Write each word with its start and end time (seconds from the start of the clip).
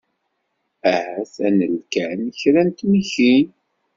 Ahat 0.91 1.33
ad 1.45 1.53
nel 1.57 1.75
kan 1.93 2.19
kra 2.39 2.61
n 2.67 2.69
tmikin. 2.77 3.47